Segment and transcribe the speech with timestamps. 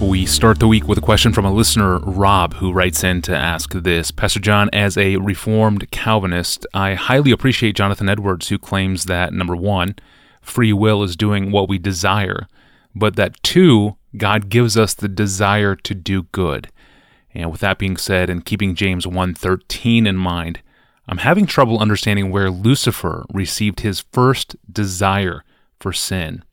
[0.00, 3.34] We start the week with a question from a listener, Rob, who writes in to
[3.34, 9.04] ask this Pastor John, as a Reformed Calvinist, I highly appreciate Jonathan Edwards, who claims
[9.04, 9.96] that number one,
[10.42, 12.46] free will is doing what we desire,
[12.94, 16.68] but that two, God gives us the desire to do good.
[17.32, 20.60] And with that being said, and keeping James 1:13 in mind,
[21.08, 25.42] I'm having trouble understanding where Lucifer received his first desire
[25.80, 26.44] for sin.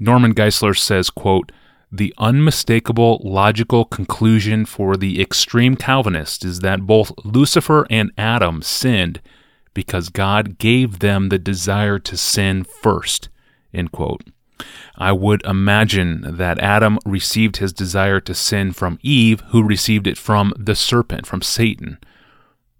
[0.00, 1.52] Norman Geisler says, quote,
[1.90, 9.20] the unmistakable logical conclusion for the extreme Calvinist is that both Lucifer and Adam sinned
[9.72, 13.28] because God gave them the desire to sin first.
[14.96, 20.16] I would imagine that Adam received his desire to sin from Eve, who received it
[20.16, 21.98] from the serpent, from Satan.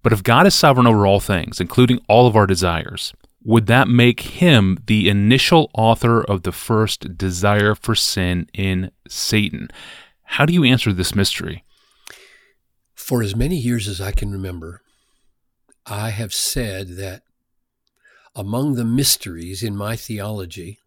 [0.01, 3.13] But if God is sovereign over all things, including all of our desires,
[3.47, 9.69] would that make him the initial author of the first desire for sin in Satan?
[10.23, 11.63] How do you answer this mystery?
[12.93, 14.81] For as many years as I can remember,
[15.85, 17.23] I have said that
[18.35, 20.79] among the mysteries in my theology,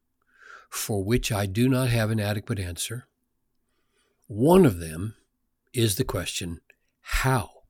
[0.69, 3.07] for which I do not have an adequate answer,
[4.27, 5.15] one of them
[5.73, 6.61] is the question
[7.01, 7.63] how?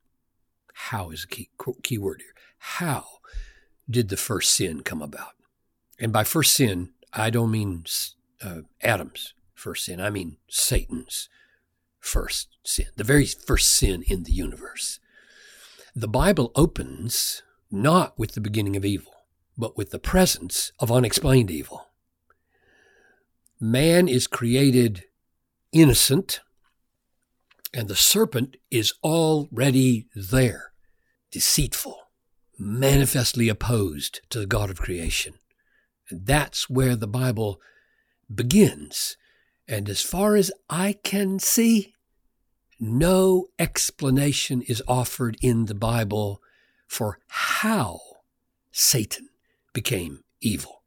[0.74, 1.48] How is a key,
[1.84, 2.34] key word here.
[2.58, 3.04] How
[3.90, 5.34] did the first sin come about?
[5.98, 7.84] And by first sin, I don't mean
[8.42, 11.28] uh, Adam's first sin, I mean Satan's
[11.98, 15.00] first sin, the very first sin in the universe.
[15.94, 19.12] The Bible opens not with the beginning of evil,
[19.58, 21.88] but with the presence of unexplained evil.
[23.60, 25.04] Man is created
[25.72, 26.40] innocent,
[27.74, 30.72] and the serpent is already there,
[31.30, 31.99] deceitful
[32.60, 35.34] manifestly opposed to the God of creation.
[36.10, 37.60] And that's where the Bible
[38.32, 39.16] begins.
[39.66, 41.94] And as far as I can see,
[42.78, 46.42] no explanation is offered in the Bible
[46.86, 48.00] for how
[48.72, 49.28] Satan
[49.72, 50.82] became evil.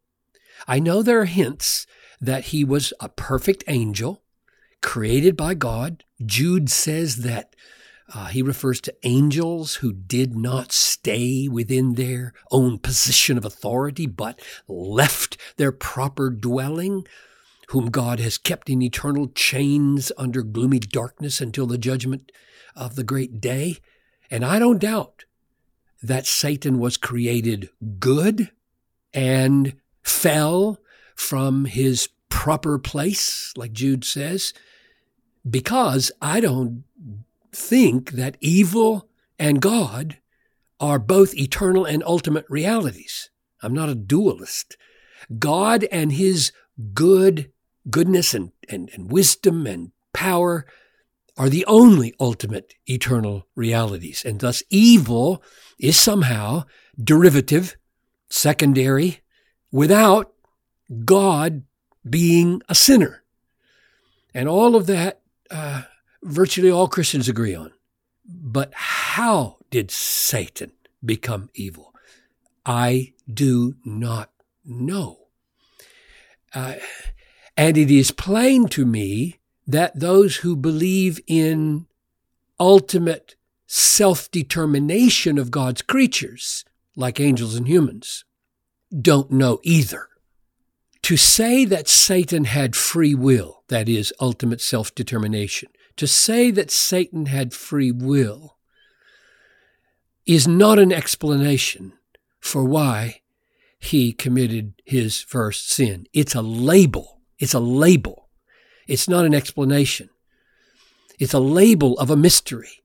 [0.67, 1.87] I know there are hints
[2.21, 4.21] that he was a perfect angel
[4.81, 6.03] created by God.
[6.25, 7.55] Jude says that
[8.13, 14.05] uh, he refers to angels who did not stay within their own position of authority,
[14.05, 17.07] but left their proper dwelling,
[17.69, 22.31] whom God has kept in eternal chains under gloomy darkness until the judgment
[22.75, 23.77] of the great day.
[24.29, 25.25] And I don't doubt
[26.01, 28.51] that Satan was created good
[29.13, 30.79] and fell
[31.15, 34.53] from his proper place, like Jude says,
[35.49, 36.83] because I don't
[37.55, 39.07] think that evil
[39.39, 40.17] and God
[40.79, 43.29] are both eternal and ultimate realities.
[43.61, 44.77] I'm not a dualist.
[45.39, 46.51] God and his
[46.93, 47.51] good,
[47.89, 50.65] goodness and, and, and wisdom and power
[51.37, 54.23] are the only ultimate eternal realities.
[54.25, 55.41] And thus evil
[55.79, 56.65] is somehow
[57.01, 57.75] derivative,
[58.29, 59.21] secondary,
[59.71, 60.33] without
[61.05, 61.63] God
[62.07, 63.23] being a sinner.
[64.33, 65.83] And all of that uh,
[66.23, 67.71] virtually all Christians agree on.
[68.25, 70.71] But how did Satan
[71.03, 71.93] become evil?
[72.65, 74.31] I do not
[74.63, 75.19] know.
[76.53, 76.75] Uh,
[77.57, 81.87] and it is plain to me that those who believe in
[82.59, 83.35] ultimate
[83.67, 86.63] self determination of God's creatures,
[86.95, 88.23] like angels and humans,
[89.01, 90.07] don't know either.
[91.03, 96.71] To say that Satan had free will, that is, ultimate self determination, to say that
[96.71, 98.57] Satan had free will
[100.25, 101.93] is not an explanation
[102.39, 103.21] for why
[103.79, 106.07] he committed his first sin.
[106.13, 107.21] It's a label.
[107.37, 108.29] It's a label.
[108.87, 110.09] It's not an explanation.
[111.19, 112.83] It's a label of a mystery.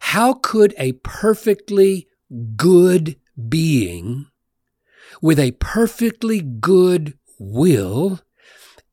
[0.00, 2.08] How could a perfectly
[2.56, 3.16] good
[3.48, 4.26] being
[5.20, 8.20] with a perfectly good will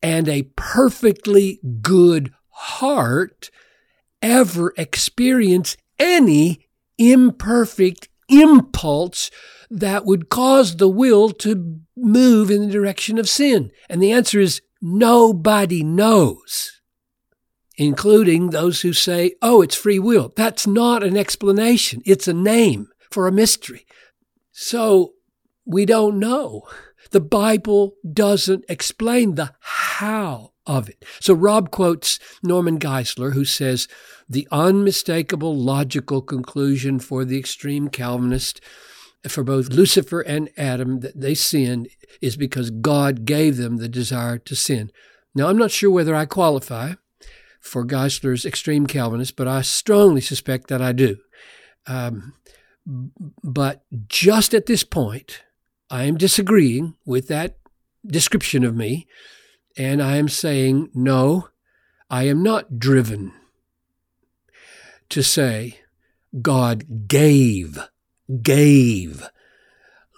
[0.02, 3.50] and a perfectly good heart
[4.22, 6.68] ever experience any
[6.98, 9.30] imperfect impulse
[9.70, 13.70] that would cause the will to move in the direction of sin?
[13.88, 16.80] And the answer is nobody knows,
[17.76, 20.32] including those who say, oh, it's free will.
[20.34, 22.02] That's not an explanation.
[22.04, 23.86] It's a name for a mystery.
[24.52, 25.14] So
[25.66, 26.62] we don't know.
[27.10, 31.04] The Bible doesn't explain the how of it.
[31.20, 33.88] So Rob quotes Norman Geisler, who says,
[34.28, 38.60] the unmistakable logical conclusion for the extreme Calvinist,
[39.28, 41.88] for both Lucifer and Adam, that they sinned
[42.20, 44.90] is because God gave them the desire to sin.
[45.34, 46.94] Now, I'm not sure whether I qualify
[47.60, 51.18] for Geisler's extreme Calvinist, but I strongly suspect that I do.
[51.86, 52.34] Um,
[53.42, 55.42] but just at this point,
[55.90, 57.58] I am disagreeing with that
[58.06, 59.06] description of me,
[59.76, 61.48] and I am saying, no,
[62.10, 63.32] I am not driven
[65.08, 65.80] to say
[66.40, 67.78] God gave,
[68.42, 69.28] gave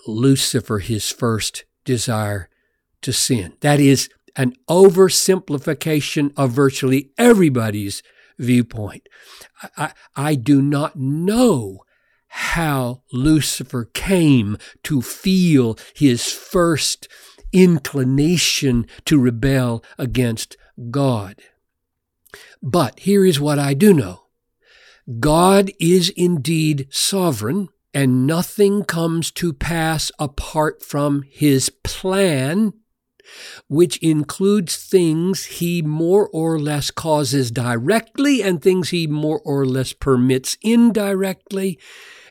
[0.07, 2.49] Lucifer his first desire
[3.03, 3.55] to sin.
[3.61, 8.03] That is an oversimplification of virtually everybody's
[8.39, 9.09] viewpoint.
[9.77, 11.86] I, I, do not know
[12.37, 17.09] how Lucifer came to feel his first
[17.51, 20.57] inclination to rebel against
[20.91, 21.41] God.
[22.63, 24.25] But here is what I do know.
[25.19, 32.75] God is indeed sovereign and nothing comes to pass apart from his plan,
[33.67, 39.95] which includes things he more or less causes directly and things he more or less
[39.95, 41.79] permits indirectly.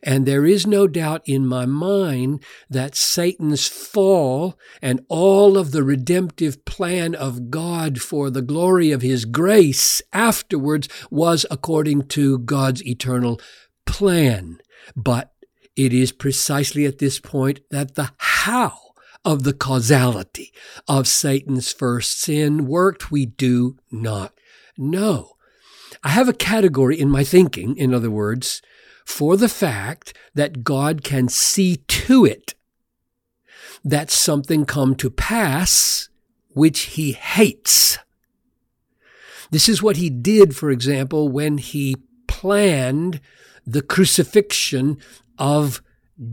[0.06, 5.84] And there is no doubt in my mind that Satan's fall and all of the
[5.84, 12.86] redemptive plan of God for the glory of his grace afterwards was according to God's
[12.86, 13.42] eternal
[13.88, 14.60] plan.
[14.96, 15.34] But
[15.76, 18.78] it is precisely at this point that the how
[19.26, 20.54] of the causality
[20.88, 24.34] of Satan's first sin worked, we do not
[24.78, 25.32] know.
[26.04, 28.62] I have a category in my thinking, in other words,
[29.06, 32.56] for the fact that God can see to it
[33.84, 36.10] that something come to pass
[36.50, 38.00] which he hates.
[39.52, 41.98] This is what he did, for example, when he
[42.28, 43.22] planned
[43.66, 44.98] the crucifixion
[45.38, 45.82] of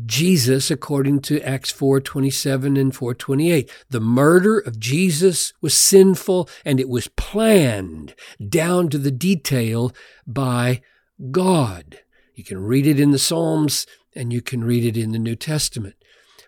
[0.06, 3.68] Jesus according to Acts 4:27 and 4:28.
[3.90, 8.14] The murder of Jesus was sinful and it was planned
[8.48, 9.92] down to the detail
[10.26, 10.82] by
[11.30, 11.98] God.
[12.34, 15.36] You can read it in the Psalms and you can read it in the New
[15.36, 15.96] Testament.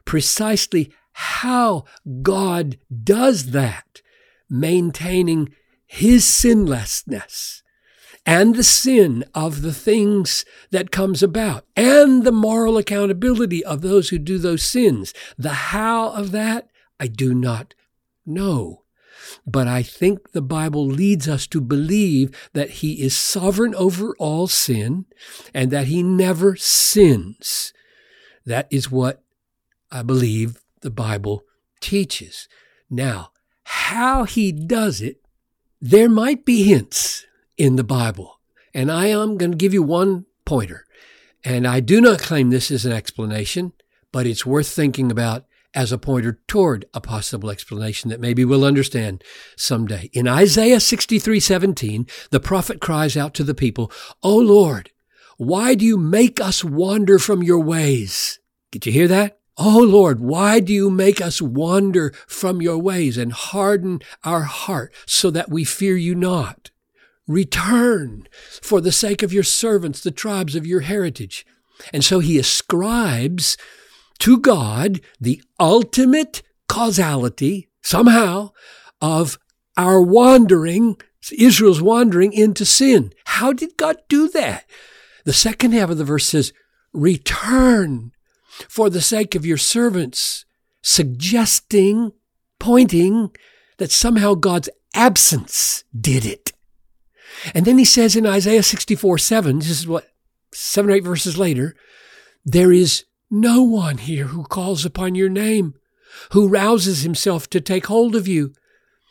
[0.05, 1.85] Precisely how
[2.23, 4.03] God does that,
[4.51, 5.55] maintaining
[5.87, 7.63] his sinlessness
[8.27, 14.09] and the sin of the things that comes about and the moral accountability of those
[14.09, 15.13] who do those sins.
[15.37, 17.75] The how of that, I do not
[18.25, 18.84] know.
[19.47, 24.47] But I think the Bible leads us to believe that he is sovereign over all
[24.47, 25.07] sin
[25.53, 27.73] and that he never sins.
[28.47, 29.23] That is what
[29.91, 31.45] I believe the Bible
[31.81, 32.49] teaches.
[32.91, 33.31] Now,
[33.65, 35.19] how he does it,
[35.81, 37.27] there might be hints
[37.57, 38.41] in the Bible.
[38.73, 40.85] And I am going to give you one pointer.
[41.45, 43.73] And I do not claim this is an explanation,
[44.13, 45.45] but it's worth thinking about
[45.75, 49.23] as a pointer toward a possible explanation that maybe we'll understand
[49.57, 50.11] someday.
[50.13, 53.91] In Isaiah 63 17, the prophet cries out to the people,
[54.23, 54.91] O Lord,
[55.37, 58.39] why do you make us wander from your ways?
[58.71, 59.39] Did you hear that?
[59.57, 64.93] Oh Lord, why do you make us wander from your ways and harden our heart
[65.07, 66.71] so that we fear you not?
[67.27, 68.27] Return
[68.63, 71.47] for the sake of your servants, the tribes of your heritage.
[71.93, 73.57] And so he ascribes
[74.21, 78.51] to God the ultimate causality, somehow,
[79.01, 79.39] of
[79.77, 80.97] our wandering,
[81.37, 83.13] Israel's wandering into sin.
[83.27, 84.65] How did God do that?
[85.25, 86.53] The second half of the verse says,
[86.93, 88.13] Return
[88.69, 90.45] for the sake of your servants,
[90.83, 92.13] suggesting,
[92.61, 93.31] pointing
[93.79, 96.53] that somehow God's absence did it.
[97.55, 100.09] And then he says in Isaiah 64 7, this is what,
[100.53, 101.75] seven or eight verses later,
[102.45, 105.75] there is no one here who calls upon your name,
[106.33, 108.53] who rouses himself to take hold of you,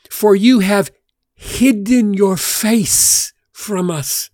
[0.10, 0.91] for you have
[1.34, 4.29] hidden your face from us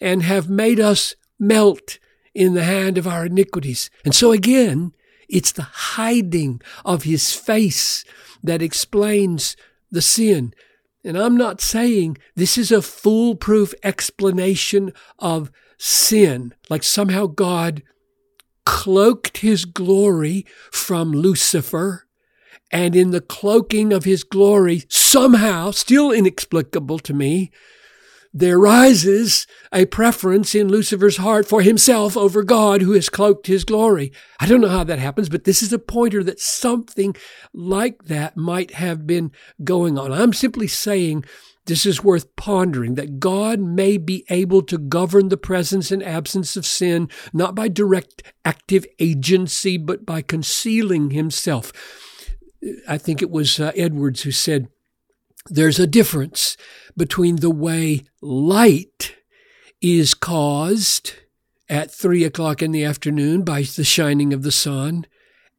[0.00, 1.98] and have made us melt
[2.34, 3.90] in the hand of our iniquities.
[4.04, 4.92] And so again,
[5.28, 8.04] it's the hiding of his face
[8.42, 9.56] that explains
[9.90, 10.54] the sin.
[11.04, 17.82] And I'm not saying this is a foolproof explanation of sin, like somehow God
[18.64, 22.06] cloaked his glory from Lucifer,
[22.70, 27.50] and in the cloaking of his glory, somehow, still inexplicable to me,
[28.34, 33.64] there rises a preference in Lucifer's heart for himself over God who has cloaked his
[33.64, 34.10] glory.
[34.40, 37.14] I don't know how that happens, but this is a pointer that something
[37.52, 40.12] like that might have been going on.
[40.12, 41.26] I'm simply saying
[41.66, 46.56] this is worth pondering that God may be able to govern the presence and absence
[46.56, 51.72] of sin, not by direct active agency, but by concealing himself.
[52.88, 54.68] I think it was uh, Edwards who said,
[55.46, 56.56] there's a difference
[56.96, 59.16] between the way light
[59.80, 61.14] is caused
[61.68, 65.06] at three o'clock in the afternoon by the shining of the sun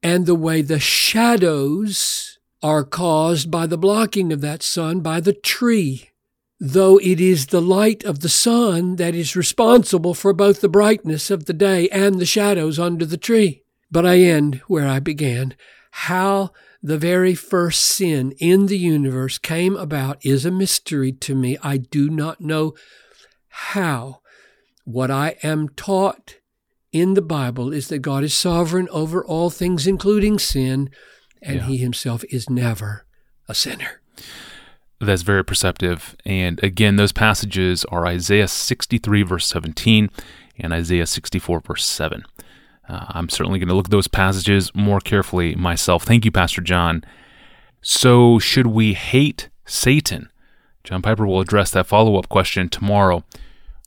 [0.01, 5.33] and the way the shadows are caused by the blocking of that sun by the
[5.33, 6.09] tree.
[6.59, 11.29] Though it is the light of the sun that is responsible for both the brightness
[11.29, 13.63] of the day and the shadows under the tree.
[13.91, 15.55] But I end where I began.
[15.91, 16.51] How
[16.81, 21.57] the very first sin in the universe came about is a mystery to me.
[21.61, 22.75] I do not know
[23.49, 24.21] how.
[24.85, 26.37] What I am taught
[26.91, 30.89] in the Bible is that God is sovereign over all things, including sin,
[31.43, 31.65] and yeah.
[31.67, 33.05] He Himself is never
[33.47, 34.01] a sinner.
[34.99, 36.15] That's very perceptive.
[36.25, 40.09] And again, those passages are Isaiah 63, verse 17,
[40.57, 42.23] and Isaiah 64, verse 7.
[42.87, 46.03] Uh, I'm certainly going to look at those passages more carefully myself.
[46.03, 47.03] Thank you, Pastor John.
[47.81, 50.29] So, should we hate Satan?
[50.83, 53.23] John Piper will address that follow up question tomorrow,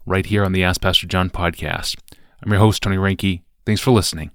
[0.07, 1.97] right here on the Ask Pastor John podcast.
[2.43, 3.43] I'm your host, Tony Reinke.
[3.65, 4.31] Thanks for listening.